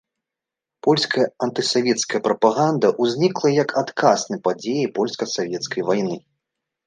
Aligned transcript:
Польская 0.85 1.25
антысавецкая 1.45 2.21
прапаганда 2.29 2.87
ўзнікла 3.05 3.49
як 3.57 3.69
адказ 3.83 4.19
на 4.33 4.37
падзеі 4.47 4.89
польска-савецкай 4.99 5.81
вайны. 5.91 6.17